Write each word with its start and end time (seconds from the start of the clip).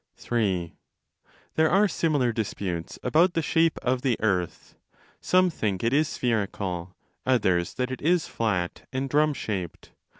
° 0.17 0.41
III. 0.55 0.75
There 1.53 1.69
are 1.69 1.87
similar 1.87 2.31
disputes 2.33 2.97
about 3.03 3.35
the 3.35 3.43
shape 3.43 3.77
of 3.83 4.01
the 4.01 4.17
earth. 4.19 4.73
Some 5.19 5.51
think 5.51 5.83
it 5.83 5.93
is 5.93 6.07
spherical, 6.07 6.95
others 7.23 7.75
that 7.75 7.91
it 7.91 8.01
is 8.01 8.25
flat 8.27 8.87
and 8.91 9.07
drum 9.07 9.35
shaped. 9.35 9.91